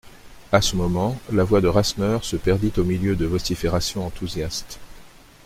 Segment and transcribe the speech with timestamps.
[0.51, 4.79] A ce moment, la voix de Rasseneur se perdit au milieu de vociférations enthousiastes.